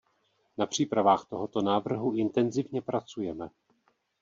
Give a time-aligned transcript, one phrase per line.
[0.57, 3.49] Na přípravách tohoto návrhu intenzivně pracujeme.